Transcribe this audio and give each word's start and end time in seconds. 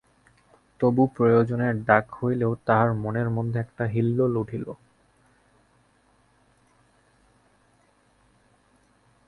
তবু 0.81 1.03
প্রয়োজনের 1.15 1.73
ডাক 1.85 2.05
হইলেও 2.15 2.51
তাহার 2.67 2.89
মনের 2.93 3.29
মধ্যে 3.29 3.57
একটা 3.59 3.83
হিল্লোল 3.85 4.33
উঠিল। 4.37 4.65